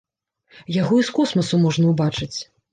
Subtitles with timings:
[0.77, 2.35] Яго і з космасу можна ўбачыць.